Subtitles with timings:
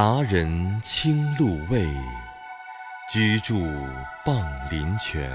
[0.00, 1.84] 达人清露味，
[3.10, 3.68] 居住
[4.24, 5.28] 傍林泉。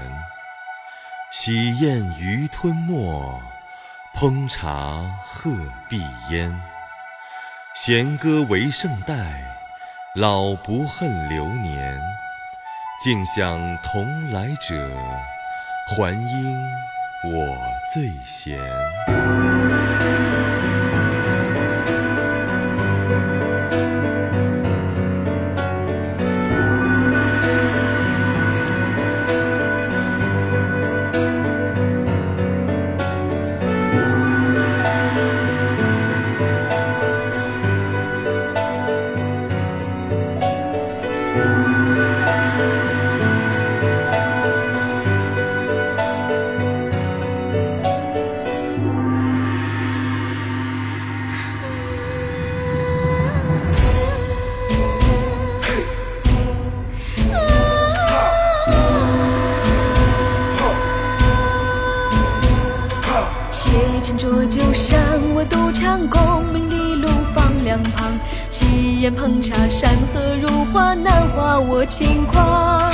[1.30, 3.42] 喜宴鱼吞没，
[4.14, 5.50] 烹茶鹤
[5.86, 6.00] 闭
[6.30, 6.58] 烟。
[7.74, 9.14] 弦歌为盛代，
[10.14, 12.00] 老不恨流年。
[13.04, 14.74] 尽享同来者，
[15.88, 16.64] 还应
[17.24, 17.58] 我
[17.92, 18.58] 最闲。
[63.74, 64.96] 斜前浊酒上，
[65.34, 68.12] 我独唱功名利禄放两旁。
[68.48, 72.92] 细烟烹茶，山河如画，难画我轻狂。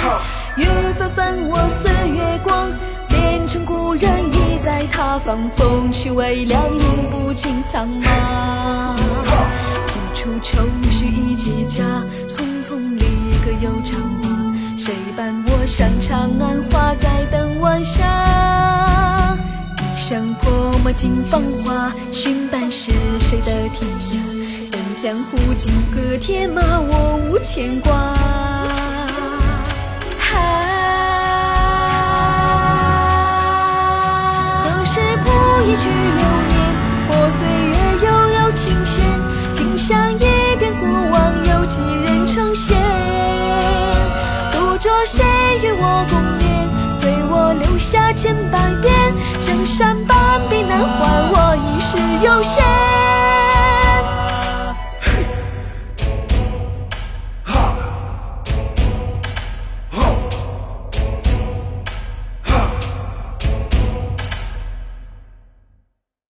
[0.56, 0.64] 雨
[0.98, 2.70] 纷纷，我似月光，
[3.10, 5.50] 连城故人已在他方。
[5.50, 8.96] 风去微凉，饮不尽苍茫。
[9.86, 11.82] 几处愁绪已结痂，
[12.26, 13.04] 匆匆离
[13.44, 14.78] 歌又长望。
[14.78, 16.62] 谁伴我上长安，
[20.92, 24.16] 尽芳华，寻半世谁的天下？
[24.72, 27.90] 任江湖金戈铁马，我无牵挂。
[34.62, 35.26] 何时不
[35.62, 36.58] 一曲流年？
[37.08, 38.94] 或岁月悠悠琴弦，
[39.54, 40.18] 今想一
[40.58, 41.16] 遍过往，
[41.46, 42.76] 有几人成仙？
[44.52, 45.24] 独酌谁
[45.62, 46.48] 与我共眠？
[47.00, 48.92] 醉我留下千百遍，
[49.46, 49.96] 江山